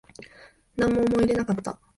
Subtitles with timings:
[0.77, 1.79] なんも思い入れなかった